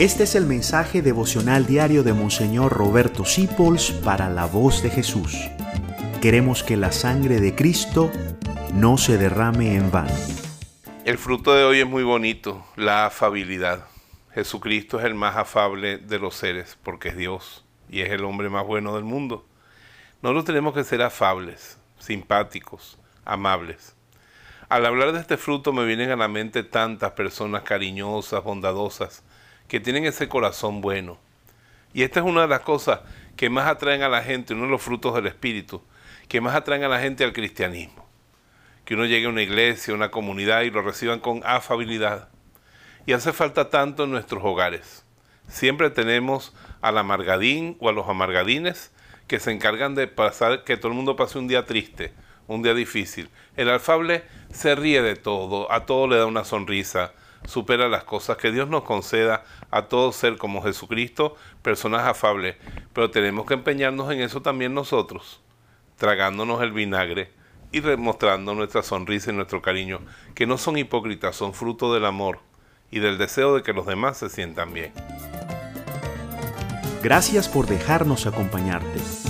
Este 0.00 0.22
es 0.22 0.34
el 0.34 0.46
mensaje 0.46 1.02
devocional 1.02 1.66
diario 1.66 2.02
de 2.02 2.14
Monseñor 2.14 2.72
Roberto 2.72 3.26
Sipols 3.26 3.90
para 3.90 4.30
la 4.30 4.46
voz 4.46 4.82
de 4.82 4.88
Jesús. 4.88 5.36
Queremos 6.22 6.62
que 6.62 6.78
la 6.78 6.90
sangre 6.90 7.38
de 7.38 7.54
Cristo 7.54 8.10
no 8.72 8.96
se 8.96 9.18
derrame 9.18 9.74
en 9.74 9.90
vano. 9.90 10.14
El 11.04 11.18
fruto 11.18 11.54
de 11.54 11.64
hoy 11.64 11.80
es 11.80 11.86
muy 11.86 12.02
bonito, 12.02 12.64
la 12.76 13.04
afabilidad. 13.04 13.88
Jesucristo 14.32 14.98
es 14.98 15.04
el 15.04 15.14
más 15.14 15.36
afable 15.36 15.98
de 15.98 16.18
los 16.18 16.34
seres 16.34 16.78
porque 16.82 17.10
es 17.10 17.16
Dios 17.18 17.66
y 17.90 18.00
es 18.00 18.10
el 18.10 18.24
hombre 18.24 18.48
más 18.48 18.66
bueno 18.66 18.94
del 18.94 19.04
mundo. 19.04 19.44
Nosotros 20.22 20.46
tenemos 20.46 20.72
que 20.72 20.84
ser 20.84 21.02
afables, 21.02 21.76
simpáticos, 21.98 22.98
amables. 23.26 23.94
Al 24.70 24.86
hablar 24.86 25.12
de 25.12 25.20
este 25.20 25.36
fruto 25.36 25.74
me 25.74 25.84
vienen 25.84 26.10
a 26.10 26.16
la 26.16 26.28
mente 26.28 26.62
tantas 26.62 27.12
personas 27.12 27.64
cariñosas, 27.64 28.42
bondadosas, 28.42 29.24
que 29.70 29.78
tienen 29.78 30.04
ese 30.04 30.28
corazón 30.28 30.80
bueno. 30.80 31.16
Y 31.94 32.02
esta 32.02 32.18
es 32.18 32.26
una 32.26 32.40
de 32.40 32.48
las 32.48 32.62
cosas 32.62 33.02
que 33.36 33.48
más 33.50 33.68
atraen 33.68 34.02
a 34.02 34.08
la 34.08 34.20
gente, 34.20 34.52
uno 34.52 34.64
de 34.64 34.70
los 34.72 34.82
frutos 34.82 35.14
del 35.14 35.28
Espíritu, 35.28 35.80
que 36.26 36.40
más 36.40 36.56
atraen 36.56 36.82
a 36.82 36.88
la 36.88 36.98
gente 36.98 37.22
al 37.22 37.32
cristianismo. 37.32 38.04
Que 38.84 38.94
uno 38.94 39.06
llegue 39.06 39.26
a 39.26 39.28
una 39.28 39.42
iglesia, 39.42 39.92
a 39.92 39.96
una 39.96 40.10
comunidad 40.10 40.62
y 40.62 40.72
lo 40.72 40.82
reciban 40.82 41.20
con 41.20 41.42
afabilidad. 41.44 42.30
Y 43.06 43.12
hace 43.12 43.32
falta 43.32 43.70
tanto 43.70 44.02
en 44.02 44.10
nuestros 44.10 44.42
hogares. 44.42 45.04
Siempre 45.46 45.88
tenemos 45.90 46.52
al 46.80 46.98
amargadín 46.98 47.76
o 47.78 47.88
a 47.88 47.92
los 47.92 48.08
amargadines 48.08 48.90
que 49.28 49.38
se 49.38 49.52
encargan 49.52 49.94
de 49.94 50.08
pasar, 50.08 50.64
que 50.64 50.78
todo 50.78 50.88
el 50.88 50.96
mundo 50.96 51.14
pase 51.14 51.38
un 51.38 51.46
día 51.46 51.64
triste, 51.64 52.12
un 52.50 52.62
día 52.62 52.74
difícil. 52.74 53.30
El 53.56 53.70
afable 53.70 54.24
se 54.52 54.74
ríe 54.74 55.02
de 55.02 55.14
todo, 55.14 55.70
a 55.70 55.86
todo 55.86 56.08
le 56.08 56.16
da 56.16 56.26
una 56.26 56.44
sonrisa, 56.44 57.12
supera 57.46 57.88
las 57.88 58.02
cosas. 58.02 58.38
Que 58.38 58.50
Dios 58.50 58.68
nos 58.68 58.82
conceda 58.82 59.44
a 59.70 59.82
todo 59.82 60.10
ser 60.10 60.36
como 60.36 60.60
Jesucristo, 60.60 61.36
personas 61.62 62.08
afables. 62.08 62.56
Pero 62.92 63.10
tenemos 63.10 63.46
que 63.46 63.54
empeñarnos 63.54 64.10
en 64.12 64.20
eso 64.20 64.42
también 64.42 64.74
nosotros, 64.74 65.40
tragándonos 65.96 66.60
el 66.62 66.72
vinagre 66.72 67.30
y 67.70 67.80
demostrando 67.80 68.52
nuestra 68.56 68.82
sonrisa 68.82 69.30
y 69.30 69.34
nuestro 69.34 69.62
cariño, 69.62 70.00
que 70.34 70.48
no 70.48 70.58
son 70.58 70.76
hipócritas, 70.76 71.36
son 71.36 71.54
fruto 71.54 71.94
del 71.94 72.04
amor 72.04 72.40
y 72.90 72.98
del 72.98 73.16
deseo 73.16 73.54
de 73.54 73.62
que 73.62 73.72
los 73.72 73.86
demás 73.86 74.18
se 74.18 74.28
sientan 74.28 74.74
bien. 74.74 74.92
Gracias 77.00 77.48
por 77.48 77.68
dejarnos 77.68 78.26
acompañarte. 78.26 79.29